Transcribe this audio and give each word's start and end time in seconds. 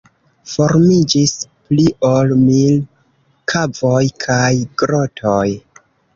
Formiĝis 0.51 1.33
pli 1.67 1.85
ol 2.09 2.33
mil 2.39 2.81
kavoj 3.55 4.01
kaj 4.27 4.43
grotoj. 4.85 5.47